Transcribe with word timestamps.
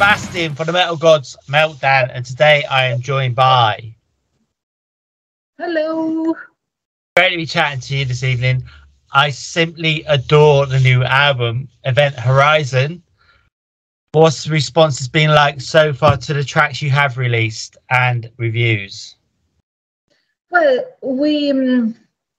Sebastian 0.00 0.54
for 0.54 0.64
the 0.64 0.72
Metal 0.72 0.96
Gods 0.96 1.36
Meltdown, 1.46 2.10
and 2.10 2.24
today 2.24 2.64
I 2.64 2.86
am 2.86 3.02
joined 3.02 3.34
by. 3.34 3.94
Hello. 5.58 6.34
Great 7.14 7.32
to 7.32 7.36
be 7.36 7.44
chatting 7.44 7.80
to 7.80 7.96
you 7.98 8.06
this 8.06 8.24
evening. 8.24 8.64
I 9.12 9.28
simply 9.28 10.02
adore 10.08 10.64
the 10.64 10.80
new 10.80 11.04
album, 11.04 11.68
Event 11.84 12.14
Horizon. 12.14 13.02
What's 14.12 14.44
the 14.44 14.52
response 14.52 14.96
has 15.00 15.08
been 15.08 15.28
like 15.28 15.60
so 15.60 15.92
far 15.92 16.16
to 16.16 16.32
the 16.32 16.44
tracks 16.44 16.80
you 16.80 16.88
have 16.88 17.18
released 17.18 17.76
and 17.90 18.30
reviews? 18.38 19.16
Well, 20.50 20.82
we 21.02 21.50
um, 21.50 21.94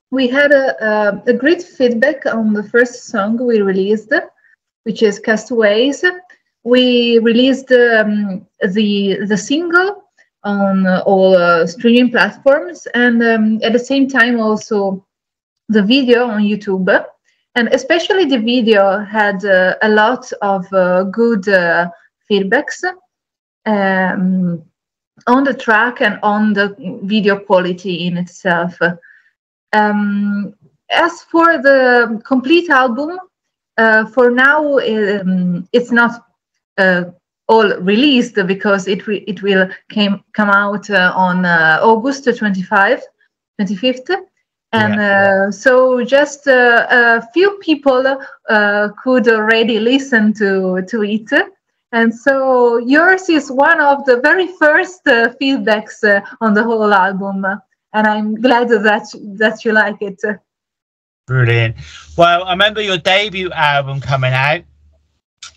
we 0.09 0.27
had 0.27 0.51
a, 0.51 0.83
a, 0.83 1.23
a 1.27 1.33
great 1.33 1.61
feedback 1.61 2.25
on 2.25 2.53
the 2.53 2.63
first 2.63 3.03
song 3.03 3.37
we 3.37 3.61
released, 3.61 4.11
which 4.81 5.03
is 5.03 5.19
Castaways. 5.19 6.03
We 6.63 7.19
released 7.19 7.71
um, 7.71 8.47
the 8.61 9.25
the 9.25 9.37
single 9.37 10.03
on 10.43 10.87
all 11.05 11.35
uh, 11.35 11.67
streaming 11.67 12.11
platforms, 12.11 12.87
and 12.93 13.21
um, 13.23 13.59
at 13.63 13.73
the 13.73 13.79
same 13.79 14.07
time 14.07 14.39
also 14.39 15.05
the 15.69 15.81
video 15.81 16.27
on 16.27 16.43
YouTube. 16.43 17.05
And 17.55 17.67
especially 17.73 18.25
the 18.25 18.37
video 18.37 18.99
had 18.99 19.43
uh, 19.43 19.75
a 19.81 19.89
lot 19.89 20.31
of 20.41 20.71
uh, 20.71 21.03
good 21.03 21.49
uh, 21.49 21.89
feedbacks 22.29 22.81
um, 23.65 24.63
on 25.27 25.43
the 25.43 25.53
track 25.53 26.01
and 26.01 26.17
on 26.23 26.53
the 26.53 26.75
video 27.03 27.37
quality 27.37 28.07
in 28.07 28.17
itself. 28.17 28.77
Um, 29.73 30.53
as 30.89 31.23
for 31.23 31.57
the 31.57 32.21
complete 32.25 32.69
album, 32.69 33.17
uh, 33.77 34.05
for 34.05 34.31
now 34.31 34.77
um, 34.79 35.67
it's 35.73 35.91
not 35.91 36.25
all 37.47 37.75
released 37.81 38.35
because 38.47 38.87
it 38.87 39.07
re- 39.07 39.25
it 39.27 39.41
will 39.43 39.69
came 39.89 40.23
come 40.33 40.49
out 40.49 40.89
uh, 40.89 41.11
on 41.15 41.45
uh, 41.45 41.79
August 41.81 42.27
25, 42.37 43.01
25th. 43.59 44.09
And 44.73 44.95
Yeah. 44.95 45.47
uh, 45.47 45.51
so 45.51 46.03
just 46.03 46.47
uh, 46.47 46.87
a 46.89 47.21
few 47.33 47.57
people 47.59 48.17
uh, 48.49 48.89
could 49.03 49.27
already 49.27 49.79
listen 49.79 50.33
to, 50.35 50.81
to 50.87 51.03
it. 51.03 51.29
And 51.91 52.15
so 52.15 52.77
yours 52.77 53.27
is 53.27 53.51
one 53.51 53.81
of 53.81 54.05
the 54.05 54.21
very 54.21 54.47
first 54.47 55.05
uh, 55.07 55.33
feedbacks 55.41 56.01
uh, 56.05 56.21
on 56.39 56.53
the 56.53 56.63
whole 56.63 56.93
album. 56.93 57.45
And 57.93 58.07
I'm 58.07 58.35
glad 58.35 58.69
that, 58.69 59.07
that 59.39 59.65
you 59.65 59.73
like 59.73 60.01
it. 60.01 60.21
Brilliant. 61.27 61.75
Well, 62.17 62.45
I 62.45 62.51
remember 62.51 62.81
your 62.81 62.97
debut 62.97 63.51
album 63.51 63.99
coming 63.99 64.31
out, 64.31 64.61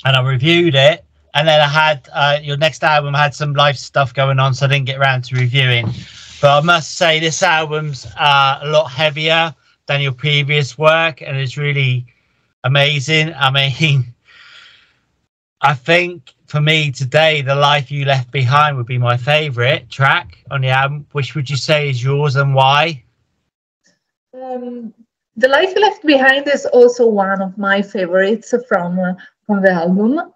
and 0.05 0.17
I 0.17 0.23
reviewed 0.23 0.75
it. 0.75 1.05
And 1.35 1.49
then 1.49 1.61
I 1.61 1.67
had 1.67 2.09
uh, 2.13 2.39
your 2.43 2.57
next 2.57 2.85
album 2.85 3.13
had 3.15 3.35
some 3.35 3.55
life 3.55 3.77
stuff 3.77 4.15
going 4.15 4.39
on, 4.39 4.55
so 4.55 4.67
I 4.67 4.69
didn't 4.69 4.87
get 4.87 4.99
around 4.99 5.25
to 5.25 5.37
reviewing. 5.37 5.87
But 6.41 6.59
I 6.59 6.61
must 6.61 6.95
say, 6.97 7.19
this 7.19 7.43
album's 7.43 8.07
uh, 8.19 8.61
a 8.63 8.69
lot 8.69 8.87
heavier 8.87 9.55
than 9.87 10.01
your 10.01 10.13
previous 10.13 10.79
work, 10.79 11.23
and 11.23 11.37
it's 11.37 11.57
really 11.57 12.07
amazing. 12.63 13.35
I 13.35 13.51
mean, 13.51 14.15
I 15.61 15.75
think 15.75 16.35
for 16.47 16.61
me 16.61 16.93
today, 16.93 17.43
"The 17.43 17.55
Life 17.57 17.91
You 17.91 18.05
Left 18.05 18.31
Behind" 18.31 18.77
would 18.77 18.87
be 18.87 18.99
my 18.99 19.17
favorite 19.17 19.91
track 19.91 20.39
on 20.51 20.61
the 20.61 20.69
album. 20.69 21.07
Which 21.13 21.35
would 21.35 21.51
you 21.51 21.57
say 21.57 21.91
is 21.91 22.03
yours, 22.03 22.37
and 22.37 22.55
why? 22.55 23.03
Um, 24.35 24.95
the 25.37 25.49
Life 25.49 25.75
Left 25.77 26.05
Behind 26.05 26.47
is 26.49 26.67
also 26.67 27.07
one 27.07 27.43
of 27.43 27.57
my 27.59 27.83
favorites 27.83 28.55
from 28.69 28.99
uh, 28.99 29.15
from 29.47 29.63
the 29.63 29.73
album, 29.73 30.33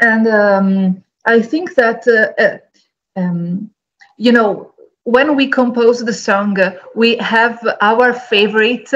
and 0.00 0.26
um, 0.28 1.04
I 1.26 1.42
think 1.42 1.74
that 1.74 2.06
uh, 2.06 2.42
uh, 2.42 2.58
um, 3.20 3.70
you 4.16 4.32
know 4.32 4.72
when 5.04 5.36
we 5.36 5.48
compose 5.48 6.04
the 6.04 6.12
song, 6.12 6.56
we 6.94 7.16
have 7.16 7.58
our 7.80 8.12
favorite. 8.12 8.90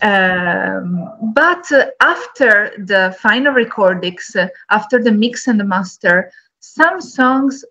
Um, 0.00 1.32
but 1.34 1.70
after 2.00 2.72
the 2.78 3.14
final 3.20 3.52
recordings, 3.52 4.34
after 4.70 5.00
the 5.00 5.12
mix 5.12 5.46
and 5.46 5.60
the 5.60 5.64
master, 5.64 6.32
some 6.60 7.00
songs 7.00 7.64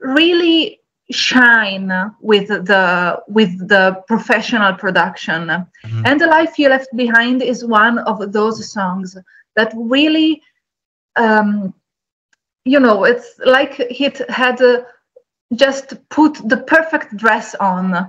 really 0.00 0.80
shine 1.10 1.90
with 2.20 2.48
the 2.48 3.20
with 3.28 3.68
the 3.68 4.02
professional 4.06 4.74
production. 4.74 5.48
Mhm. 5.48 6.02
and 6.06 6.20
the 6.20 6.26
life 6.26 6.58
you 6.58 6.68
left 6.68 6.88
behind 6.96 7.42
is 7.42 7.64
one 7.64 7.98
of 8.00 8.32
those 8.32 8.70
songs 8.72 9.16
that 9.56 9.72
really 9.76 10.42
um 11.16 11.72
you 12.64 12.78
know 12.80 13.04
it's 13.04 13.38
like 13.44 13.74
it 13.78 14.18
had 14.30 14.60
uh, 14.60 14.82
just 15.54 15.94
put 16.10 16.34
the 16.48 16.58
perfect 16.58 17.16
dress 17.16 17.54
on. 17.56 18.08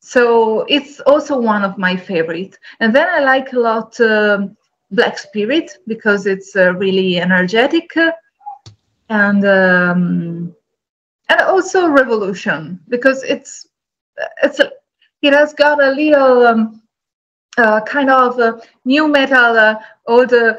So 0.00 0.64
it's 0.68 1.00
also 1.00 1.38
one 1.38 1.62
of 1.64 1.78
my 1.78 1.96
favorite. 1.96 2.58
And 2.80 2.94
then 2.94 3.08
i 3.08 3.20
like 3.20 3.52
a 3.52 3.58
lot 3.58 4.00
um 4.00 4.56
black 4.90 5.18
spirit 5.18 5.78
because 5.86 6.26
it's 6.26 6.56
uh, 6.56 6.72
really 6.74 7.18
energetic 7.20 7.96
uh, 7.96 8.10
and 9.08 9.44
um, 9.44 10.54
and 11.30 11.40
also 11.42 11.88
revolution 11.88 12.80
because 12.88 13.22
it's 13.22 13.66
it's 14.42 14.60
a, 14.60 14.70
it 15.22 15.32
has 15.32 15.54
got 15.54 15.82
a 15.82 15.90
little 15.90 16.46
um, 16.46 16.82
uh, 17.58 17.80
kind 17.82 18.10
of 18.10 18.38
uh, 18.38 18.58
nu 18.84 19.08
metal 19.08 19.56
uh, 19.56 19.74
old 20.06 20.32
uh, 20.32 20.54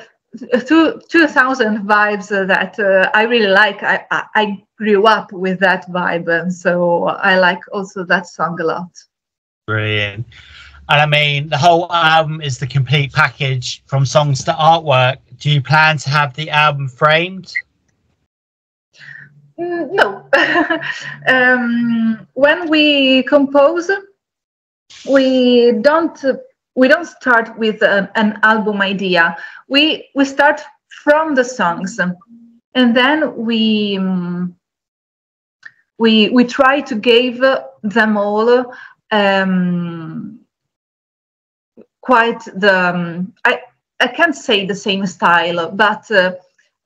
two, 0.65 0.99
2000 1.09 1.79
vibes 1.85 2.31
uh, 2.31 2.45
that 2.45 2.79
i 3.13 3.23
really 3.23 3.53
like 3.63 3.83
I, 3.83 4.05
I 4.09 4.23
i 4.35 4.63
grew 4.77 5.05
up 5.05 5.31
with 5.33 5.59
that 5.59 5.87
vibe 5.89 6.27
and 6.29 6.53
so 6.53 7.05
i 7.31 7.37
like 7.37 7.61
also 7.73 8.03
that 8.05 8.27
song 8.27 8.59
a 8.61 8.63
lot 8.63 8.91
Brilliant. 9.67 10.25
And 10.89 11.01
I 11.01 11.05
mean, 11.05 11.47
the 11.47 11.57
whole 11.57 11.91
album 11.93 12.41
is 12.41 12.57
the 12.57 12.67
complete 12.67 13.13
package 13.13 13.83
from 13.85 14.05
songs 14.05 14.43
to 14.43 14.51
artwork. 14.51 15.17
Do 15.37 15.49
you 15.49 15.61
plan 15.61 15.97
to 15.99 16.09
have 16.09 16.33
the 16.33 16.49
album 16.49 16.89
framed? 16.89 17.53
Mm, 19.61 19.91
no. 19.93 20.25
Um, 21.27 22.27
when 22.33 22.69
we 22.69 23.23
compose 23.23 23.89
we 25.07 25.73
don't 25.81 26.23
we 26.75 26.87
don't 26.87 27.05
start 27.05 27.57
with 27.57 27.81
an, 27.83 28.09
an 28.15 28.39
album 28.43 28.81
idea. 28.81 29.37
We 29.67 30.09
we 30.15 30.25
start 30.25 30.61
from 31.03 31.35
the 31.35 31.43
songs. 31.43 31.99
And 32.73 32.95
then 32.95 33.35
we 33.35 33.97
um, 33.97 34.55
we 35.99 36.29
we 36.29 36.45
try 36.45 36.81
to 36.81 36.95
give 36.95 37.39
them 37.83 38.17
all 38.17 38.73
um, 39.11 40.39
quite 42.01 42.43
the 42.55 42.89
um, 42.95 43.33
I 43.45 43.61
I 43.99 44.07
can't 44.07 44.35
say 44.35 44.65
the 44.65 44.75
same 44.75 45.05
style, 45.05 45.71
but 45.71 46.09
uh, 46.11 46.33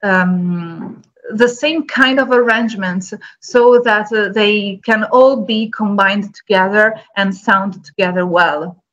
um, 0.04 1.02
the 1.32 1.48
same 1.48 1.88
kind 1.88 2.20
of 2.20 2.32
arrangements 2.32 3.14
so 3.40 3.80
that 3.80 4.12
uh, 4.12 4.30
they 4.30 4.80
can 4.86 5.04
all 5.06 5.38
be 5.46 5.70
combined 5.72 6.34
together 6.36 6.96
and 7.16 7.36
sound 7.36 7.84
together 7.84 8.26
well. 8.26 8.84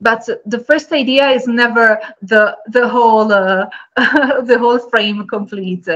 But 0.00 0.26
the 0.46 0.58
first 0.58 0.92
idea 0.92 1.28
is 1.28 1.46
never 1.46 2.00
the 2.22 2.56
the 2.66 2.88
whole 2.88 3.30
uh, 3.32 3.68
the 3.96 4.56
whole 4.58 4.78
frame 4.78 5.26
complete. 5.26 5.86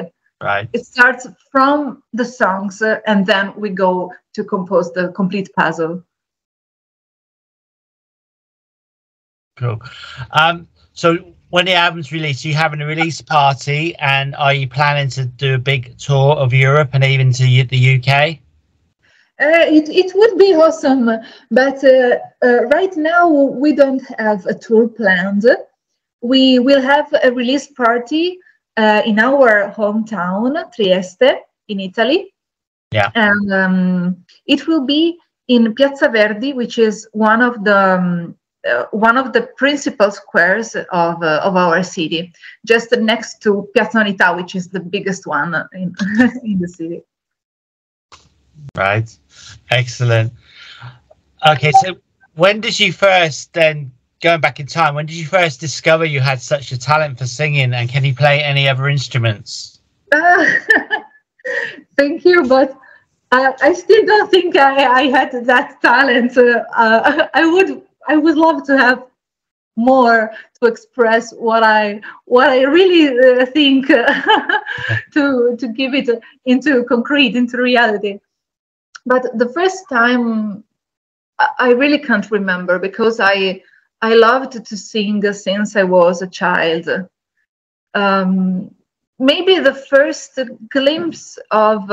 Right. 0.43 0.69
It 0.73 0.85
starts 0.85 1.27
from 1.51 2.03
the 2.13 2.25
songs 2.25 2.83
uh, 2.83 3.01
and 3.07 3.25
then 3.25 3.55
we 3.57 3.71
go 3.71 4.13
to 4.35 4.45
compose 4.45 4.93
the 4.93 5.09
complete 5.13 5.49
puzzle. 5.57 6.05
Cool. 9.57 9.81
Um, 10.33 10.69
so 10.93 11.35
when 11.55 11.67
the 11.67 11.73
album's 11.73 12.11
released, 12.11 12.45
are 12.45 12.49
you 12.49 12.55
having 12.55 12.81
a 12.81 12.87
release 12.87 13.23
party 13.23 13.95
and 13.99 14.35
are 14.35 14.53
you 14.53 14.69
planning 14.69 15.09
to 15.09 15.25
do 15.25 15.55
a 15.55 15.59
big 15.59 15.97
tour 15.99 16.35
of 16.35 16.53
Europe 16.53 16.91
and 16.95 17.05
even 17.05 17.33
to 17.33 17.45
the 17.45 17.95
UK? 17.95 18.41
Uh, 19.39 19.63
it, 19.79 19.89
it 19.89 20.11
would 20.17 20.37
be 20.37 20.53
awesome, 20.53 21.09
but 21.53 21.85
uh, 21.85 22.19
uh, 22.45 22.65
right 22.77 22.97
now 22.97 23.29
we 23.29 23.73
don't 23.73 24.03
have 24.19 24.45
a 24.47 24.55
tour 24.55 24.89
planned. 24.89 25.47
We 26.23 26.59
will 26.59 26.83
have 26.83 27.07
a 27.23 27.31
release 27.31 27.69
party 27.69 28.41
uh, 28.77 29.03
in 29.07 29.21
our 29.21 29.73
hometown, 29.77 30.57
Trieste, 30.75 31.37
in 31.69 31.79
Italy. 31.79 32.35
Yeah. 32.91 33.13
And 33.15 33.53
um, 33.53 34.25
it 34.47 34.67
will 34.67 34.85
be 34.85 35.19
in 35.47 35.73
Piazza 35.73 36.09
Verdi, 36.09 36.53
which 36.53 36.79
is 36.79 37.09
one 37.13 37.43
of 37.43 37.63
the 37.63 38.01
um, 38.01 38.37
uh, 38.71 38.87
one 38.91 39.17
of 39.17 39.33
the 39.33 39.43
principal 39.57 40.11
squares 40.11 40.75
of 40.75 41.23
uh, 41.23 41.41
of 41.45 41.57
our 41.57 41.83
city, 41.83 42.33
just 42.67 42.93
next 42.93 43.43
to 43.43 43.69
Piazza 43.75 43.99
Unità, 43.99 44.37
which 44.37 44.55
is 44.55 44.69
the 44.69 44.81
biggest 44.81 45.27
one 45.27 45.55
in 45.73 45.95
in 46.45 46.59
the 46.59 46.69
city. 46.69 47.03
Right. 48.77 49.17
Excellent. 49.71 50.33
Okay, 51.47 51.73
so 51.83 51.97
when 52.35 52.61
did 52.61 52.79
you 52.81 52.93
first 52.93 53.53
then 53.53 53.93
going 54.23 54.41
back 54.41 54.59
in 54.59 54.67
time, 54.67 54.95
when 54.95 55.07
did 55.07 55.17
you 55.17 55.27
first 55.27 55.61
discover 55.61 56.05
you 56.05 56.21
had 56.21 56.41
such 56.41 56.73
a 56.73 56.79
talent 56.79 57.19
for 57.19 57.27
singing 57.27 57.75
and 57.75 57.89
can 57.91 58.05
you 58.05 58.15
play 58.15 58.43
any 58.43 58.69
other 58.69 58.89
instruments? 58.89 59.81
Uh, 60.11 60.47
thank 61.97 62.25
you, 62.25 62.45
but 62.45 62.77
uh, 63.33 63.53
I 63.61 63.75
still 63.75 64.07
don't 64.07 64.31
think 64.31 64.57
I, 64.57 64.87
I 64.87 65.03
had 65.11 65.33
that 65.47 65.83
talent. 65.83 66.37
Uh, 66.39 67.29
I 67.35 67.45
would 67.45 67.83
I 68.09 68.17
would 68.17 68.37
love 68.37 68.65
to 68.67 68.77
have 68.79 69.05
more 69.77 70.31
to 70.61 70.69
express 70.69 71.33
what 71.33 71.63
I 71.63 72.01
what 72.27 72.49
I 72.49 72.63
really 72.63 73.19
uh, 73.19 73.47
think 73.47 73.87
to 75.13 75.57
to 75.59 75.69
give 75.69 75.95
it 75.95 76.09
into 76.45 76.85
concrete 76.85 77.35
into 77.37 77.59
reality. 77.59 78.21
But 79.07 79.37
the 79.37 79.49
first 79.49 79.89
time 79.89 80.65
I 81.59 81.73
really 81.73 81.99
can't 81.99 82.31
remember 82.31 82.79
because 82.79 83.21
I 83.21 83.63
I 84.01 84.15
loved 84.15 84.65
to 84.65 84.77
sing 84.77 85.33
since 85.33 85.77
I 85.77 85.83
was 85.83 86.23
a 86.23 86.29
child. 86.29 86.89
Um, 87.95 88.75
maybe 89.19 89.59
the 89.59 89.75
first 89.75 90.39
glimpse 90.71 91.39
of 91.51 91.91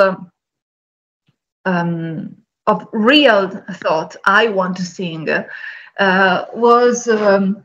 um, 1.65 2.35
of 2.67 2.87
real 2.91 3.49
thought 3.73 4.15
I 4.25 4.49
want 4.49 4.77
to 4.77 4.83
sing 4.83 5.27
uh, 5.99 6.45
was 6.53 7.07
um, 7.07 7.63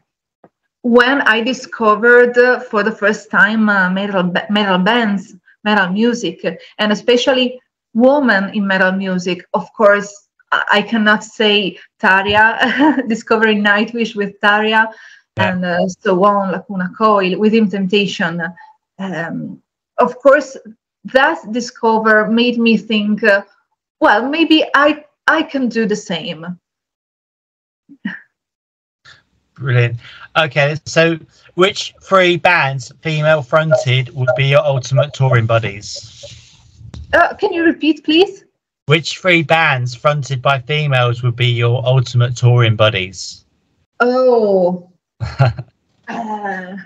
when 0.83 1.21
I 1.23 1.41
discovered 1.43 2.37
uh, 2.39 2.61
for 2.61 2.83
the 2.83 2.93
first 2.93 3.31
time 3.31 3.69
uh, 3.69 3.91
metal 3.91 4.33
metal 4.51 4.79
bands, 4.79 5.35
metal 5.65 5.89
music, 5.91 6.45
and 6.79 6.93
especially 6.93 7.61
women 7.95 8.55
in 8.55 8.67
metal 8.67 8.93
music. 8.93 9.45
Of 9.55 9.73
course, 9.73 10.29
I 10.53 10.83
cannot 10.83 11.25
say 11.25 11.79
Tarja, 12.01 13.09
discovering 13.09 13.65
Nightwish 13.65 14.15
with 14.15 14.41
Tarja, 14.41 14.87
yeah. 15.37 15.53
and 15.53 15.65
uh, 15.65 15.89
so 15.89 16.25
on, 16.25 16.53
Lacuna 16.53 16.91
Coil, 16.97 17.39
Within 17.39 17.69
Temptation. 17.69 18.43
Um, 18.99 19.63
of 19.99 20.19
course, 20.19 20.57
that 21.05 21.39
discover 21.53 22.29
made 22.29 22.59
me 22.59 22.77
think, 22.77 23.23
uh, 23.25 23.43
well, 24.01 24.29
maybe 24.29 24.65
I 24.75 25.05
I 25.27 25.43
can 25.43 25.69
do 25.69 25.87
the 25.87 25.97
same. 25.97 26.59
Brilliant. 29.55 29.97
Okay, 30.37 30.77
so 30.85 31.19
which 31.55 31.95
three 32.03 32.37
bands, 32.37 32.93
female 33.01 33.43
fronted, 33.43 34.15
would 34.15 34.29
be 34.37 34.47
your 34.47 34.65
ultimate 34.65 35.15
touring 35.15 35.47
buddies? 35.47 36.25
Uh, 37.15 37.35
can 37.35 37.53
you 37.53 37.65
repeat, 37.65 38.05
please? 38.05 38.45
Which 38.87 39.19
three 39.19 39.43
bands 39.43 39.95
fronted 39.95 40.43
by 40.43 40.61
females 40.61 41.23
would 41.23 41.37
be 41.37 41.49
your 41.49 41.85
ultimate 41.87 42.37
touring 42.37 42.77
buddies? 42.77 43.45
Oh. 44.01 44.93
uh, 46.09 46.77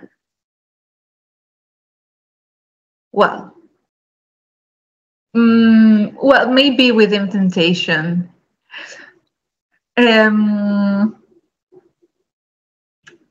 well, 3.12 3.54
mm, 5.36 6.14
well, 6.22 6.50
maybe 6.50 6.92
within 6.92 7.28
temptation. 7.28 8.30
Um, 10.08 11.16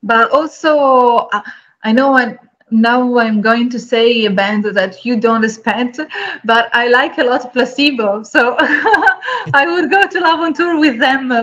but 0.02 0.30
also, 0.30 1.28
uh, 1.32 1.42
I 1.82 1.92
know 1.92 2.16
I'm 2.16 2.38
now 2.70 3.18
I'm 3.18 3.40
going 3.40 3.68
to 3.70 3.78
say 3.78 4.24
a 4.26 4.30
band 4.30 4.64
that 4.64 5.04
you 5.04 5.16
don't 5.18 5.44
expect, 5.44 5.98
but 6.44 6.70
I 6.72 6.88
like 6.88 7.18
a 7.18 7.24
lot 7.24 7.52
Placebo, 7.52 8.22
so 8.22 8.56
I 8.60 9.66
would 9.66 9.90
go 9.90 10.06
to 10.06 10.20
love 10.20 10.40
on 10.40 10.54
tour 10.54 10.78
with 10.78 10.98
them. 10.98 11.32
Uh, 11.32 11.42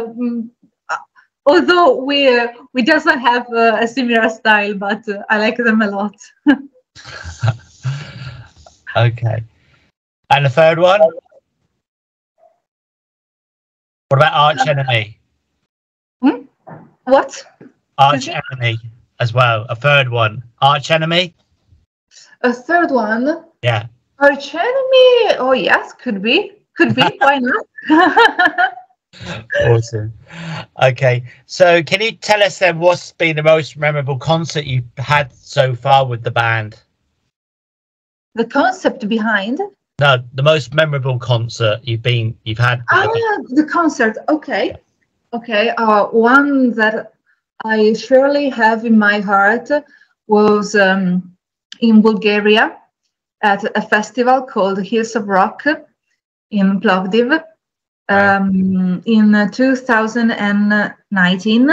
although 1.45 1.95
we 2.03 2.27
uh, 2.27 2.47
we 2.73 2.81
doesn't 2.81 3.19
have 3.19 3.45
uh, 3.51 3.77
a 3.81 3.87
similar 3.87 4.29
style, 4.29 4.73
but 4.73 5.07
uh, 5.09 5.23
I 5.29 5.37
like 5.37 5.57
them 5.57 5.81
a 5.81 5.89
lot. 5.89 6.15
okay, 8.95 9.43
and 10.29 10.45
the 10.45 10.49
third 10.49 10.79
one. 10.79 11.01
What 14.09 14.19
about 14.19 14.33
Arch 14.33 14.67
Enemy? 14.67 15.16
Hmm? 16.21 16.41
What? 17.03 17.43
Arch 17.97 18.27
Enemy 18.27 18.77
as 19.19 19.33
well. 19.33 19.65
A 19.69 19.75
third 19.75 20.09
one. 20.09 20.43
Arch 20.61 20.91
Enemy. 20.91 21.33
A 22.41 22.53
third 22.53 22.91
one. 22.91 23.45
Yeah. 23.61 23.87
Arch 24.19 24.53
Enemy. 24.53 25.37
Oh 25.39 25.53
yes, 25.53 25.93
could 25.93 26.21
be. 26.21 26.53
Could 26.75 26.95
be. 26.95 27.01
Why 27.19 27.39
not? 27.39 28.73
awesome. 29.65 30.13
Okay, 30.81 31.23
so 31.45 31.81
can 31.81 32.01
you 32.01 32.11
tell 32.11 32.43
us 32.43 32.59
then 32.59 32.79
what's 32.79 33.11
been 33.13 33.35
the 33.35 33.43
most 33.43 33.77
memorable 33.77 34.17
concert 34.17 34.65
you've 34.65 34.85
had 34.97 35.33
so 35.33 35.75
far 35.75 36.05
with 36.05 36.23
the 36.23 36.31
band? 36.31 36.79
The 38.35 38.45
concept 38.45 39.07
behind? 39.09 39.59
No, 39.99 40.23
the 40.35 40.43
most 40.43 40.73
memorable 40.75 41.17
concert 41.17 41.79
you've 41.83 42.03
been 42.03 42.37
you've 42.43 42.59
had. 42.59 42.83
Ah, 42.91 43.07
the 43.49 43.65
concert. 43.65 44.17
Okay, 44.29 44.75
okay. 45.33 45.69
Uh, 45.77 46.05
one 46.05 46.73
that 46.75 47.13
I 47.63 47.93
surely 47.93 48.49
have 48.49 48.85
in 48.85 48.97
my 48.97 49.19
heart 49.19 49.69
was 50.27 50.75
um, 50.75 51.37
in 51.81 52.01
Bulgaria 52.01 52.77
at 53.41 53.63
a 53.77 53.81
festival 53.81 54.41
called 54.41 54.83
Hills 54.83 55.15
of 55.15 55.27
Rock 55.27 55.63
in 56.51 56.79
Plovdiv 56.79 57.43
um, 58.09 59.01
in 59.05 59.49
2019. 59.51 61.69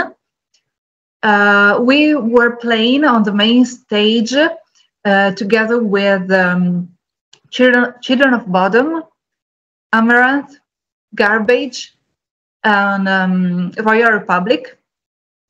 Uh, 1.23 1.79
we 1.81 2.13
were 2.13 2.55
playing 2.57 3.03
on 3.03 3.23
the 3.23 3.33
main 3.33 3.65
stage 3.65 4.35
uh, 4.35 5.31
together 5.31 5.81
with 5.81 6.29
um, 6.31 6.89
Children, 7.49 7.95
Children 8.01 8.33
of 8.33 8.45
Bodom, 8.45 9.01
Amaranthe, 9.93 10.55
Garbage, 11.15 11.94
and 12.65 13.07
um, 13.07 13.71
Royal 13.83 14.11
Republic 14.11 14.77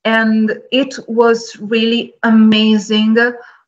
and 0.05 0.61
it 0.71 0.95
was 1.07 1.57
really 1.59 2.13
amazing 2.23 3.17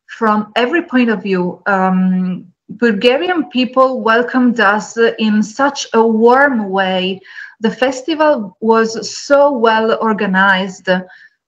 from 0.05 0.53
every 0.55 0.83
point 0.83 1.09
of 1.09 1.23
view. 1.23 1.61
Um, 1.65 2.53
Bulgarian 2.69 3.49
people 3.49 4.01
welcomed 4.01 4.59
us 4.59 4.97
in 5.17 5.41
such 5.41 5.87
a 5.93 6.05
warm 6.05 6.69
way. 6.69 7.19
The 7.59 7.71
festival 7.71 8.55
was 8.61 9.09
so 9.09 9.51
well 9.51 9.97
organized, 9.99 10.89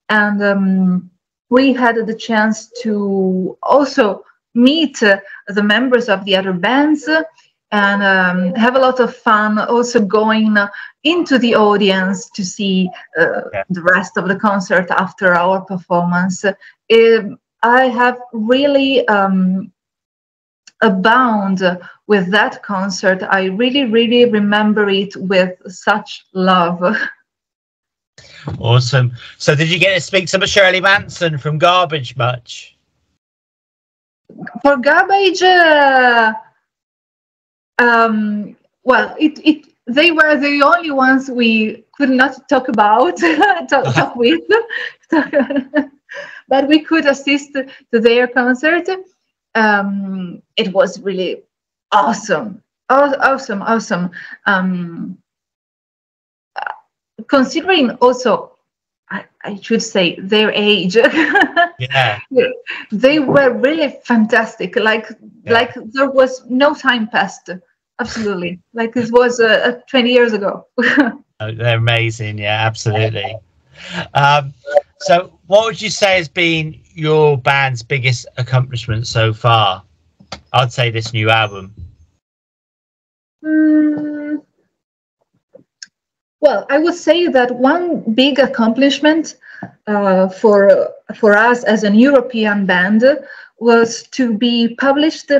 and 0.08 0.42
um, 0.42 1.10
we 1.50 1.72
had 1.72 1.94
the 2.04 2.14
chance 2.14 2.70
to 2.82 3.56
also 3.62 4.24
meet 4.54 4.98
the 4.98 5.62
members 5.62 6.08
of 6.08 6.24
the 6.24 6.34
other 6.34 6.52
bands 6.52 7.08
and 7.72 8.02
um, 8.02 8.54
have 8.54 8.74
a 8.74 8.78
lot 8.78 9.00
of 9.00 9.14
fun 9.14 9.58
also 9.58 10.00
going 10.00 10.56
into 11.04 11.38
the 11.38 11.54
audience 11.54 12.28
to 12.30 12.44
see 12.44 12.90
uh, 13.18 13.42
yeah. 13.52 13.62
the 13.70 13.82
rest 13.82 14.16
of 14.16 14.28
the 14.28 14.36
concert 14.36 14.90
after 14.90 15.34
our 15.34 15.60
performance. 15.60 16.44
It, 16.88 17.24
um, 17.24 17.38
I 17.62 17.88
have 17.88 18.18
really 18.32 19.06
um, 19.08 19.72
abound 20.82 21.60
with 22.06 22.30
that 22.30 22.62
concert. 22.62 23.22
I 23.22 23.44
really, 23.44 23.84
really 23.84 24.24
remember 24.24 24.88
it 24.88 25.14
with 25.16 25.52
such 25.66 26.26
love. 26.32 26.96
Awesome. 28.58 29.12
So, 29.38 29.54
did 29.54 29.70
you 29.70 29.78
get 29.78 29.94
to 29.94 30.00
speak 30.00 30.26
to 30.28 30.46
Shirley 30.46 30.80
Manson 30.80 31.38
from 31.38 31.58
Garbage 31.58 32.16
much? 32.16 32.76
For 34.62 34.76
Garbage, 34.76 35.42
uh, 35.42 36.32
um, 37.80 38.56
well, 38.84 39.14
it, 39.18 39.38
it 39.44 39.66
they 39.86 40.10
were 40.12 40.36
the 40.36 40.62
only 40.62 40.90
ones 40.90 41.30
we 41.30 41.84
could 41.94 42.10
not 42.10 42.48
talk 42.48 42.68
about, 42.68 43.16
talk, 43.68 43.94
talk 43.94 44.16
with, 44.22 44.40
but 46.48 46.68
we 46.68 46.80
could 46.80 47.06
assist 47.06 47.54
to 47.54 48.00
their 48.00 48.28
concert. 48.28 48.88
Um, 49.54 50.42
it 50.56 50.72
was 50.72 51.00
really 51.00 51.42
awesome, 51.90 52.62
awesome, 52.88 53.62
awesome. 53.62 54.10
Um, 54.46 55.18
considering 57.26 57.90
also, 58.02 58.56
I, 59.10 59.24
I, 59.42 59.56
should 59.60 59.82
say 59.82 60.16
their 60.20 60.52
age. 60.52 60.94
yeah, 61.78 62.20
they 62.92 63.18
were 63.18 63.52
really 63.52 63.98
fantastic. 64.04 64.76
Like, 64.76 65.08
yeah. 65.42 65.52
like 65.52 65.74
there 65.74 66.10
was 66.10 66.46
no 66.48 66.74
time 66.74 67.08
passed 67.08 67.50
absolutely. 68.00 68.58
Like 68.72 68.94
this 68.94 69.10
was 69.10 69.40
uh, 69.40 69.80
20 69.88 70.10
years 70.10 70.32
ago. 70.32 70.66
oh, 70.78 71.12
they're 71.40 71.76
amazing. 71.76 72.38
Yeah, 72.38 72.66
absolutely. 72.66 73.36
Um, 74.14 74.52
so, 75.00 75.38
what 75.46 75.64
would 75.64 75.80
you 75.80 75.90
say 75.90 76.16
has 76.16 76.28
been 76.28 76.78
your 76.92 77.38
band's 77.38 77.82
biggest 77.82 78.26
accomplishment 78.36 79.06
so 79.06 79.32
far? 79.32 79.82
I'd 80.52 80.72
say 80.72 80.90
this 80.90 81.12
new 81.12 81.30
album. 81.30 81.74
Mm, 83.44 84.42
well, 86.40 86.66
I 86.68 86.78
would 86.78 86.94
say 86.94 87.28
that 87.28 87.54
one 87.56 88.00
big 88.14 88.38
accomplishment 88.38 89.36
uh, 89.86 90.28
for 90.28 90.90
for 91.16 91.36
us 91.36 91.64
as 91.64 91.84
an 91.84 91.94
European 91.94 92.66
band 92.66 93.04
was 93.58 94.02
to 94.04 94.36
be 94.36 94.74
published 94.76 95.30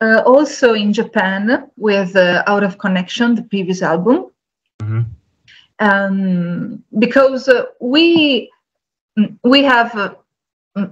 uh, 0.00 0.22
also 0.26 0.74
in 0.74 0.92
Japan 0.92 1.70
with 1.76 2.16
uh, 2.16 2.42
Out 2.46 2.62
of 2.62 2.78
Connection, 2.78 3.34
the 3.34 3.42
previous 3.42 3.82
album. 3.82 4.30
hmm 4.82 5.02
Um, 5.78 6.82
because 6.98 7.48
uh, 7.48 7.64
we 7.80 8.50
we 9.44 9.62
have 9.62 9.94
uh, 9.94 10.14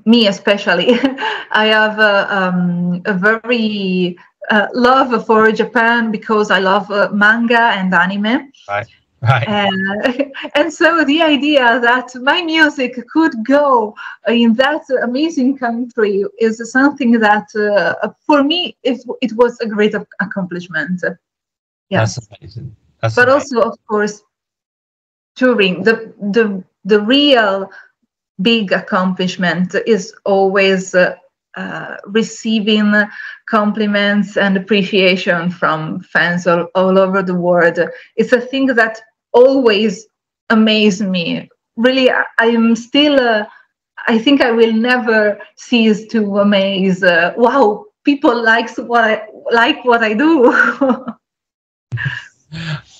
me 0.04 0.26
especially 0.26 0.88
I 1.62 1.66
have 1.66 1.98
uh, 1.98 2.26
um, 2.28 3.02
a 3.06 3.14
very 3.14 4.16
uh, 4.50 4.66
love 4.74 5.26
for 5.26 5.50
Japan 5.52 6.10
because 6.10 6.50
I 6.50 6.58
love 6.58 6.90
uh, 6.90 7.08
manga 7.12 7.72
and 7.78 7.94
anime. 7.94 8.52
Right. 8.68 8.86
Uh, 9.24 10.12
and 10.54 10.72
so 10.72 11.04
the 11.04 11.22
idea 11.22 11.80
that 11.80 12.14
my 12.16 12.42
music 12.42 12.96
could 13.08 13.32
go 13.44 13.94
in 14.28 14.54
that 14.54 14.82
amazing 15.02 15.56
country 15.56 16.24
is 16.38 16.60
something 16.70 17.12
that 17.12 17.46
uh, 17.56 18.08
for 18.26 18.44
me 18.44 18.76
it, 18.82 19.00
it 19.22 19.32
was 19.34 19.58
a 19.60 19.66
great 19.66 19.94
accomplishment 20.20 21.02
yes 21.88 22.16
That's 22.16 22.28
amazing. 22.40 22.76
That's 23.00 23.14
but 23.14 23.28
amazing. 23.28 23.58
also 23.58 23.70
of 23.70 23.86
course 23.86 24.22
touring 25.36 25.82
the 25.82 26.12
the 26.32 26.62
the 26.84 27.00
real 27.00 27.70
big 28.42 28.72
accomplishment 28.72 29.74
is 29.86 30.14
always 30.24 30.94
uh, 30.94 31.14
uh, 31.56 31.96
receiving 32.06 32.92
compliments 33.46 34.36
and 34.36 34.56
appreciation 34.56 35.50
from 35.50 36.00
fans 36.00 36.46
all, 36.46 36.64
all 36.74 36.98
over 36.98 37.22
the 37.22 37.34
world 37.34 37.78
it's 38.16 38.32
a 38.32 38.40
thing 38.40 38.66
that 38.66 39.00
always 39.34 40.06
amaze 40.50 41.02
me 41.02 41.48
really 41.76 42.10
I- 42.10 42.24
i'm 42.38 42.76
still 42.76 43.20
uh, 43.20 43.44
i 44.08 44.18
think 44.18 44.40
i 44.42 44.50
will 44.52 44.72
never 44.72 45.38
cease 45.56 46.06
to 46.08 46.38
amaze 46.38 47.02
uh, 47.02 47.34
wow 47.36 47.84
people 48.04 48.42
likes 48.42 48.76
what 48.78 49.04
i 49.04 49.26
like 49.52 49.84
what 49.84 50.02
i 50.02 50.14
do 50.14 50.52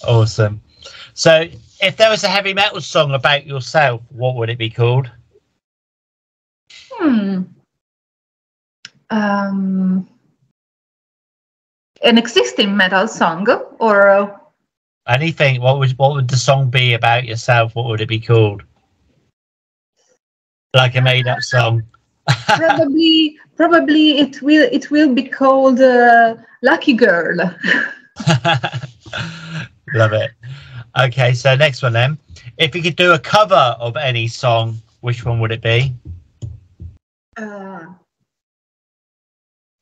Awesome. 0.06 0.60
So, 1.14 1.46
if 1.80 1.96
there 1.96 2.10
was 2.10 2.24
a 2.24 2.28
heavy 2.28 2.54
metal 2.54 2.80
song 2.80 3.12
about 3.14 3.46
yourself, 3.46 4.02
what 4.10 4.36
would 4.36 4.50
it 4.50 4.58
be 4.58 4.70
called? 4.70 5.10
Hmm. 6.92 7.42
Um, 9.10 10.08
an 12.02 12.18
existing 12.18 12.76
metal 12.76 13.06
song 13.08 13.46
or 13.78 14.40
Anything. 15.06 15.60
What 15.60 15.78
would 15.78 15.92
what 15.98 16.14
would 16.14 16.28
the 16.28 16.36
song 16.36 16.70
be 16.70 16.94
about 16.94 17.24
yourself? 17.24 17.74
What 17.74 17.86
would 17.86 18.00
it 18.00 18.08
be 18.08 18.20
called? 18.20 18.62
Like 20.74 20.96
a 20.96 21.00
made 21.00 21.26
up 21.26 21.42
song. 21.42 21.82
probably 22.46 23.38
probably 23.56 24.18
it 24.18 24.40
will 24.40 24.66
it 24.72 24.90
will 24.90 25.14
be 25.14 25.24
called 25.24 25.80
uh, 25.80 26.36
Lucky 26.62 26.94
Girl. 26.94 27.36
Love 29.94 30.12
it. 30.14 30.30
Okay, 30.98 31.34
so 31.34 31.54
next 31.54 31.82
one 31.82 31.92
then. 31.92 32.18
If 32.56 32.74
you 32.74 32.82
could 32.82 32.96
do 32.96 33.12
a 33.12 33.18
cover 33.18 33.76
of 33.78 33.96
any 33.96 34.26
song, 34.28 34.78
which 35.00 35.24
one 35.24 35.38
would 35.40 35.52
it 35.52 35.60
be? 35.60 35.92
Uh, 37.36 37.86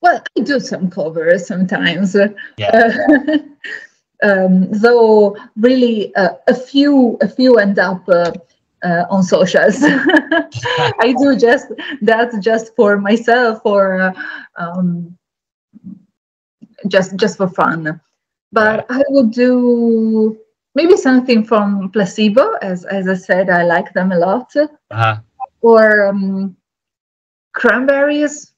well, 0.00 0.22
I 0.36 0.40
do 0.40 0.58
some 0.58 0.90
covers 0.90 1.46
sometimes. 1.46 2.16
Yeah. 2.56 2.70
Uh, 3.28 3.38
um, 4.22 4.70
though 4.70 5.36
really 5.56 6.14
uh, 6.16 6.34
a 6.48 6.54
few 6.54 7.18
a 7.20 7.28
few 7.28 7.58
end 7.58 7.78
up 7.78 8.08
uh, 8.08 8.32
uh, 8.84 9.04
on 9.10 9.22
socials. 9.22 9.76
I 9.82 11.14
do 11.18 11.36
just 11.36 11.68
that 12.02 12.32
just 12.40 12.74
for 12.76 12.98
myself 12.98 13.60
or 13.64 14.00
uh, 14.00 14.12
um, 14.56 15.16
just 16.88 17.16
just 17.16 17.36
for 17.36 17.48
fun. 17.48 18.00
But 18.52 18.86
I 18.90 19.02
would 19.08 19.32
do 19.32 20.38
maybe 20.74 20.96
something 20.96 21.44
from 21.44 21.90
Placebo, 21.90 22.52
as 22.62 22.84
as 22.84 23.08
I 23.08 23.14
said, 23.14 23.50
I 23.50 23.64
like 23.64 23.92
them 23.92 24.12
a 24.12 24.18
lot, 24.18 24.52
Uh-huh. 24.56 25.16
or 25.60 26.06
um, 26.06 26.56
Cranberries. 27.54 28.52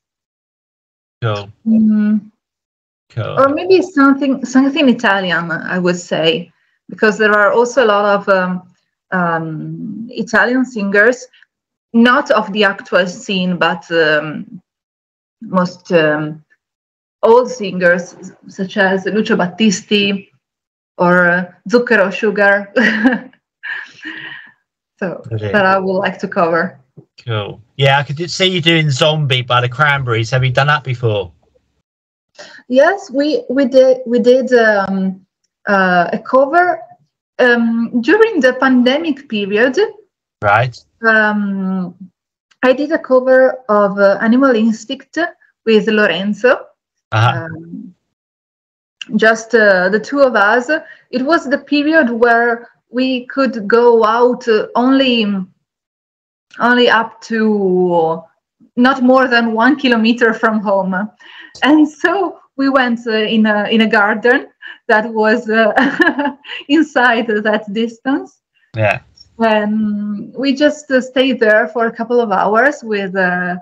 Cool. 1.22 1.48
Mm, 1.66 2.30
Cool. 3.14 3.38
or 3.38 3.48
maybe 3.48 3.80
something 3.80 4.44
something 4.44 4.88
Italian, 4.88 5.50
I 5.52 5.78
would 5.78 5.98
say, 5.98 6.50
because 6.88 7.16
there 7.16 7.32
are 7.32 7.52
also 7.52 7.84
a 7.84 7.86
lot 7.86 8.06
of 8.16 8.28
um, 8.28 8.62
um, 9.12 10.08
Italian 10.10 10.64
singers, 10.64 11.26
not 11.92 12.32
of 12.32 12.52
the 12.52 12.64
actual 12.64 13.06
scene, 13.06 13.56
but 13.56 13.88
um, 13.92 14.60
most 15.40 15.92
um, 15.92 16.44
old 17.22 17.50
singers 17.50 18.16
such 18.48 18.76
as 18.76 19.06
Lucio 19.06 19.36
Battisti 19.36 20.28
or 20.98 21.26
uh, 21.28 21.52
Zucchero 21.68 22.12
Sugar. 22.12 22.72
so 24.98 25.22
Brilliant. 25.28 25.52
that 25.52 25.66
I 25.66 25.78
would 25.78 25.98
like 25.98 26.18
to 26.18 26.28
cover. 26.28 26.80
Cool. 27.24 27.60
Yeah, 27.76 27.98
I 27.98 28.02
could 28.02 28.30
see 28.30 28.46
you 28.46 28.60
doing 28.60 28.90
Zombie 28.90 29.42
by 29.42 29.60
the 29.60 29.68
Cranberries. 29.68 30.30
Have 30.30 30.44
you 30.44 30.50
done 30.50 30.66
that 30.66 30.82
before? 30.84 31.32
Yes, 32.68 33.10
we 33.10 33.44
we 33.48 33.66
did 33.66 33.98
we 34.06 34.18
did 34.18 34.52
um, 34.52 35.24
uh, 35.66 36.10
a 36.12 36.18
cover 36.18 36.80
um, 37.38 38.00
during 38.00 38.40
the 38.40 38.54
pandemic 38.54 39.28
period. 39.28 39.78
Right. 40.42 40.76
Um, 41.06 41.94
I 42.62 42.72
did 42.72 42.92
a 42.92 42.98
cover 42.98 43.60
of 43.68 43.98
uh, 43.98 44.18
Animal 44.20 44.54
Instinct 44.56 45.18
with 45.64 45.86
Lorenzo. 45.88 46.66
Uh-huh. 47.12 47.46
Um, 47.46 47.94
just 49.16 49.54
uh, 49.54 49.88
the 49.90 50.00
two 50.00 50.20
of 50.20 50.34
us. 50.34 50.70
It 51.10 51.22
was 51.22 51.48
the 51.48 51.58
period 51.58 52.10
where 52.10 52.68
we 52.90 53.26
could 53.26 53.68
go 53.68 54.04
out 54.04 54.48
uh, 54.48 54.68
only 54.74 55.26
only 56.58 56.88
up 56.88 57.20
to 57.22 58.22
not 58.76 59.02
more 59.02 59.28
than 59.28 59.52
one 59.52 59.76
kilometer 59.76 60.34
from 60.34 60.60
home, 60.60 60.94
and 61.62 61.88
so 61.88 62.38
we 62.56 62.68
went 62.68 63.06
uh, 63.06 63.12
in 63.12 63.46
a 63.46 63.68
in 63.68 63.80
a 63.82 63.88
garden 63.88 64.48
that 64.88 65.12
was 65.12 65.48
uh, 65.48 65.72
inside 66.68 67.26
that 67.26 67.64
distance 67.72 68.40
yeah. 68.76 69.00
and 69.38 70.34
we 70.34 70.54
just 70.54 70.90
uh, 70.90 71.00
stayed 71.00 71.40
there 71.40 71.68
for 71.68 71.86
a 71.86 71.92
couple 71.92 72.20
of 72.20 72.30
hours 72.30 72.82
with 72.82 73.14
uh, 73.16 73.56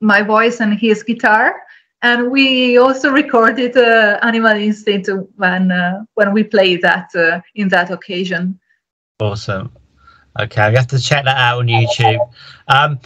my 0.00 0.22
voice 0.22 0.60
and 0.60 0.78
his 0.78 1.02
guitar 1.02 1.54
and 2.02 2.30
we 2.30 2.76
also 2.78 3.10
recorded 3.10 3.76
uh, 3.76 4.18
animal 4.22 4.56
instinct 4.56 5.08
when 5.36 5.70
uh, 5.72 6.04
when 6.14 6.32
we 6.32 6.42
played 6.42 6.80
that 6.82 7.08
uh, 7.14 7.40
in 7.54 7.68
that 7.68 7.90
occasion 7.90 8.58
Awesome. 9.20 9.70
Okay, 10.40 10.70
we 10.70 10.76
have 10.76 10.88
to 10.88 10.98
check 10.98 11.24
that 11.26 11.36
out 11.36 11.60
on 11.60 11.66
YouTube. 11.68 12.18
Um, 12.66 12.98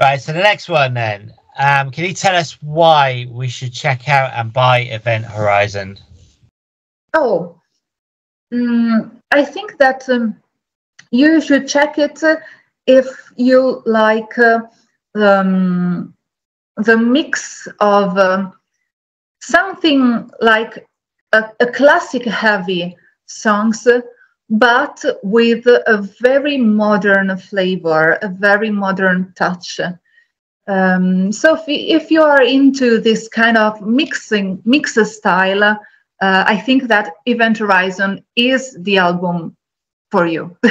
right. 0.00 0.20
So 0.20 0.32
the 0.32 0.40
next 0.40 0.68
one 0.68 0.94
then. 0.94 1.32
Um, 1.58 1.90
can 1.90 2.04
you 2.04 2.14
tell 2.14 2.34
us 2.34 2.60
why 2.62 3.26
we 3.30 3.48
should 3.48 3.72
check 3.72 4.08
out 4.08 4.32
and 4.34 4.52
buy 4.52 4.80
Event 4.80 5.24
Horizon? 5.24 5.98
oh 7.14 7.60
mm, 8.52 9.10
i 9.30 9.44
think 9.44 9.78
that 9.78 10.06
um, 10.08 10.36
you 11.10 11.40
should 11.40 11.66
check 11.66 11.96
it 11.98 12.22
uh, 12.22 12.36
if 12.86 13.32
you 13.36 13.82
like 13.86 14.36
uh, 14.38 14.60
um, 15.14 16.12
the 16.76 16.96
mix 16.96 17.68
of 17.80 18.18
um, 18.18 18.52
something 19.40 20.28
like 20.40 20.86
a, 21.32 21.44
a 21.60 21.66
classic 21.66 22.24
heavy 22.24 22.96
songs 23.26 23.86
but 24.50 25.04
with 25.22 25.66
a 25.66 26.08
very 26.20 26.58
modern 26.58 27.36
flavor 27.36 28.12
a 28.22 28.28
very 28.28 28.70
modern 28.70 29.32
touch 29.36 29.80
um, 30.66 31.30
so 31.32 31.54
if, 31.54 31.64
if 31.66 32.10
you 32.10 32.22
are 32.22 32.42
into 32.42 32.98
this 32.98 33.28
kind 33.28 33.56
of 33.56 33.80
mixing 33.82 34.60
mix 34.64 34.98
style 35.10 35.62
uh, 35.62 35.76
i 36.20 36.56
think 36.56 36.84
that 36.84 37.12
event 37.26 37.58
horizon 37.58 38.22
is 38.36 38.76
the 38.80 38.98
album 38.98 39.56
for 40.10 40.26
you 40.26 40.56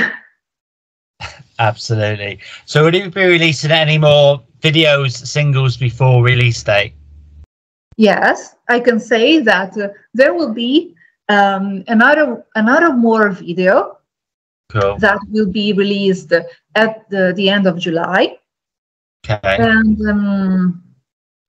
Absolutely. 1.59 2.39
So 2.65 2.83
would 2.83 2.95
it 2.95 3.13
be 3.13 3.25
releasing 3.25 3.71
any 3.71 3.97
more 3.97 4.41
videos, 4.59 5.25
singles 5.25 5.77
before 5.77 6.23
release 6.23 6.61
date? 6.63 6.93
Yes, 7.95 8.55
I 8.69 8.79
can 8.79 8.99
say 8.99 9.39
that 9.39 9.77
uh, 9.77 9.89
there 10.13 10.33
will 10.33 10.53
be 10.53 10.95
um, 11.33 11.83
another 11.87 12.45
another 12.55 12.93
more 12.93 13.29
video 13.29 13.97
Cool. 14.71 14.97
that 14.99 15.19
will 15.31 15.49
be 15.51 15.73
released 15.73 16.33
at 16.75 17.09
the, 17.09 17.33
the 17.35 17.49
end 17.49 17.67
of 17.67 17.77
July, 17.79 18.37
Okay. 19.25 19.39
and 19.57 19.97
um, 20.09 20.83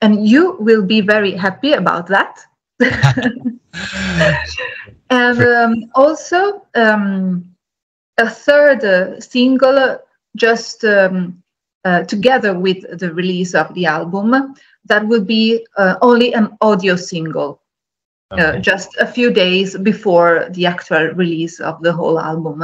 and 0.00 0.28
you 0.28 0.56
will 0.60 0.82
be 0.82 1.00
very 1.00 1.32
happy 1.32 1.72
about 1.72 2.06
that. 2.08 2.40
and 5.10 5.40
um, 5.42 5.90
also 5.94 6.66
um, 6.74 7.44
a 8.18 8.28
third 8.28 8.84
uh, 8.84 9.20
single, 9.20 9.98
just 10.36 10.84
um, 10.84 11.42
uh, 11.84 12.02
together 12.04 12.58
with 12.58 12.82
the 12.98 13.12
release 13.14 13.54
of 13.54 13.72
the 13.74 13.86
album, 13.86 14.54
that 14.86 15.06
will 15.06 15.24
be 15.24 15.66
uh, 15.76 15.96
only 16.02 16.34
an 16.34 16.56
audio 16.60 16.96
single, 16.96 17.60
Okay. 18.40 18.60
just 18.60 18.96
a 18.98 19.06
few 19.06 19.30
days 19.30 19.76
before 19.78 20.46
the 20.50 20.66
actual 20.66 21.08
release 21.14 21.60
of 21.60 21.82
the 21.82 21.92
whole 21.92 22.18
album. 22.18 22.62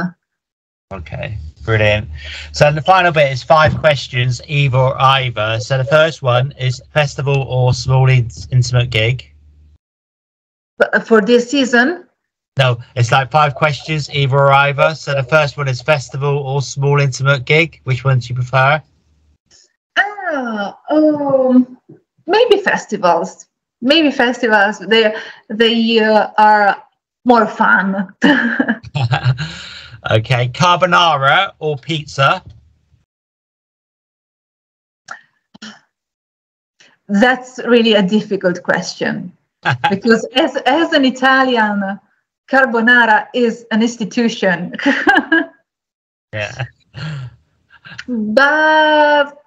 Okay, 0.93 1.37
brilliant. 1.63 2.09
So 2.51 2.71
the 2.71 2.81
final 2.81 3.11
bit 3.11 3.31
is 3.31 3.43
five 3.43 3.77
questions, 3.77 4.41
either 4.47 4.77
or 4.77 5.01
either. 5.01 5.59
So 5.59 5.77
the 5.77 5.85
first 5.85 6.21
one 6.21 6.53
is 6.59 6.81
festival 6.93 7.43
or 7.43 7.73
small 7.73 8.09
intimate 8.09 8.89
gig. 8.89 9.27
For 11.05 11.21
this 11.21 11.49
season, 11.49 12.07
No, 12.57 12.79
it's 12.95 13.11
like 13.11 13.31
five 13.31 13.55
questions, 13.55 14.09
either 14.09 14.35
or 14.35 14.51
either. 14.51 14.93
So 14.95 15.13
the 15.13 15.23
first 15.23 15.55
one 15.57 15.67
is 15.69 15.81
festival 15.81 16.39
or 16.39 16.61
small 16.61 16.99
intimate 16.99 17.45
gig. 17.45 17.79
Which 17.85 18.03
one 18.03 18.19
do 18.19 18.27
you 18.27 18.35
prefer? 18.35 18.81
ah, 19.97 20.77
um, 20.89 21.77
maybe 22.27 22.57
festivals. 22.57 23.47
Maybe 23.81 24.11
festivals. 24.11 24.79
They 24.79 25.15
they 25.49 25.99
uh, 25.99 26.29
are 26.37 26.83
more 27.25 27.47
fun. 27.47 28.13
okay, 30.11 30.49
carbonara 30.49 31.53
or 31.59 31.77
pizza? 31.77 32.43
That's 37.07 37.59
really 37.65 37.93
a 37.93 38.01
difficult 38.03 38.63
question 38.63 39.35
because 39.89 40.25
as 40.35 40.55
as 40.65 40.93
an 40.93 41.05
Italian, 41.05 41.99
carbonara 42.49 43.27
is 43.33 43.65
an 43.71 43.81
institution. 43.81 44.75
Yeah. 46.33 46.63
but 48.07 49.37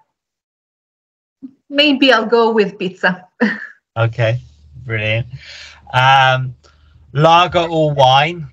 maybe 1.71 2.13
I'll 2.13 2.27
go 2.27 2.53
with 2.53 2.79
pizza. 2.79 3.27
Okay, 3.97 4.41
brilliant. 4.85 5.27
Um, 5.93 6.57
lager 7.13 7.61
or 7.61 7.93
wine? 7.93 8.49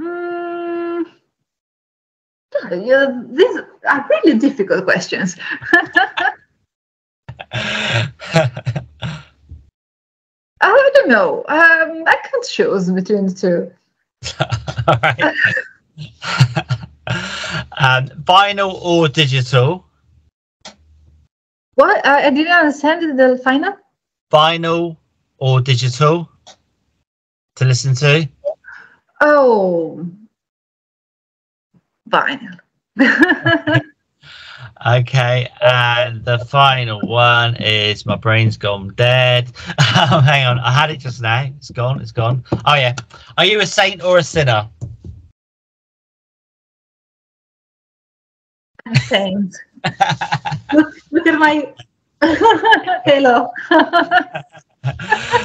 Mm, 0.00 1.04
these 2.70 3.60
are 3.86 4.06
really 4.08 4.38
difficult 4.38 4.84
questions. 4.84 5.36
I 10.60 10.90
don't 10.94 11.08
know. 11.08 11.44
Um, 11.48 12.04
I 12.06 12.16
can't 12.24 12.44
choose 12.46 12.90
between 12.90 13.26
the 13.26 13.34
two. 13.34 13.70
All 14.88 14.98
right. 15.02 15.20
um, 17.78 18.06
vinyl 18.24 18.74
or 18.82 19.08
digital? 19.08 19.84
What? 21.78 22.04
I, 22.04 22.26
I 22.26 22.30
didn't 22.30 22.52
understand 22.52 23.16
the 23.16 23.38
final. 23.38 23.72
Vinyl 24.32 24.96
or 25.36 25.60
digital 25.60 26.28
to 27.54 27.64
listen 27.64 27.94
to? 27.94 28.28
Oh, 29.20 30.04
vinyl. 32.10 32.58
Okay, 34.86 35.48
and 35.60 36.24
the 36.24 36.38
final 36.38 37.00
one 37.00 37.56
is 37.56 38.06
my 38.06 38.14
brain's 38.14 38.56
gone 38.56 38.94
dead. 38.94 39.50
Hang 39.80 40.46
on, 40.46 40.60
I 40.60 40.70
had 40.70 40.92
it 40.92 40.98
just 40.98 41.20
now. 41.20 41.50
It's 41.56 41.70
gone. 41.70 42.00
It's 42.00 42.12
gone. 42.12 42.44
Oh 42.64 42.76
yeah. 42.76 42.94
Are 43.36 43.44
you 43.44 43.60
a 43.60 43.66
saint 43.66 44.04
or 44.04 44.18
a 44.18 44.22
sinner? 44.22 44.68
Saying. 48.94 49.52
Look, 50.72 50.94
look 51.10 51.26
at 51.26 51.38
my 51.38 51.72
halo. 53.04 53.50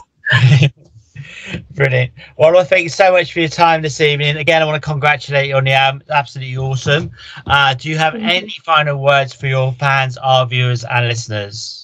Brilliant. 1.72 2.12
Well, 2.38 2.58
I 2.58 2.64
thank 2.64 2.84
you 2.84 2.90
so 2.90 3.12
much 3.12 3.34
for 3.34 3.40
your 3.40 3.50
time 3.50 3.82
this 3.82 4.00
evening. 4.02 4.38
Again, 4.38 4.62
I 4.62 4.66
want 4.66 4.82
to 4.82 4.90
congratulate 4.90 5.50
you 5.50 5.56
on 5.56 5.66
the 5.66 5.74
album. 5.74 6.02
Absolutely 6.10 6.58
awesome. 6.58 7.12
Uh, 7.46 7.74
do 7.74 7.90
you 7.90 7.98
have 7.98 8.14
Thank 8.14 8.24
you. 8.24 8.30
any 8.30 8.56
final 8.64 9.02
words 9.02 9.34
for 9.34 9.48
your 9.48 9.74
fans, 9.74 10.18
our 10.18 10.46
viewers, 10.48 10.84
and 10.86 11.08
listeners? 11.08 11.80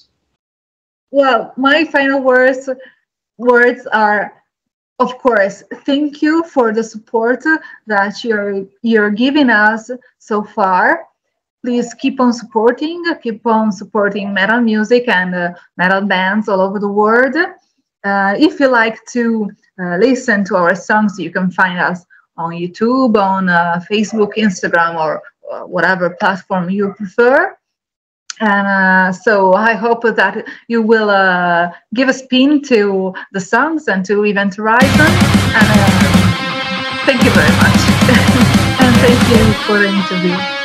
well, 1.12 1.54
my 1.58 1.86
final 1.86 2.22
words 2.22 2.70
words 3.38 3.88
are, 3.88 4.34
of 5.00 5.18
course, 5.18 5.64
thank 5.86 6.22
you 6.22 6.44
for 6.44 6.74
the 6.74 6.84
support 6.84 7.44
that 7.88 8.24
you're 8.24 8.66
you're 8.82 9.12
giving 9.12 9.50
us 9.50 9.90
so 10.20 10.44
far. 10.44 11.06
Please 11.64 11.94
keep 11.94 12.22
on 12.22 12.32
supporting, 12.32 13.04
keep 13.22 13.46
on 13.46 13.72
supporting 13.72 14.34
metal 14.34 14.62
music 14.62 15.10
and 15.10 15.36
uh, 15.36 15.54
metal 15.78 16.02
bands 16.02 16.48
all 16.48 16.62
over 16.62 16.80
the 16.80 16.88
world. 16.88 17.36
Uh, 18.06 18.34
if 18.40 18.60
you 18.62 18.68
like 18.68 18.98
to 19.08 19.52
uh, 19.82 19.98
listen 19.98 20.46
to 20.46 20.56
our 20.56 20.74
songs, 20.74 21.20
you 21.20 21.32
can 21.32 21.52
find 21.52 21.80
us 21.80 22.06
on 22.38 22.52
YouTube, 22.52 23.18
on 23.18 23.50
uh, 23.50 23.82
Facebook, 23.92 24.36
Instagram, 24.38 24.96
or 24.96 25.22
uh, 25.52 25.64
whatever 25.64 26.12
platform 26.12 26.70
you 26.70 26.94
prefer. 26.94 27.58
And 28.40 28.68
uh, 28.68 29.12
so 29.12 29.54
I 29.54 29.74
hope 29.74 30.04
that 30.04 30.48
you 30.70 30.82
will 30.82 31.74
give 31.94 32.08
a 32.08 32.14
spin 32.14 32.62
to 32.64 33.14
the 33.34 33.42
songs 33.42 33.90
and 33.90 34.06
to 34.06 34.24
Event 34.24 34.56
Horizon. 34.56 35.12
And 35.60 35.68
thank 37.04 37.22
you 37.26 37.32
very 37.32 37.52
much. 37.60 37.80
and 38.80 38.96
thank 39.04 39.20
you 39.30 39.54
for 39.66 39.78
the 39.78 39.90
interview. 39.90 40.59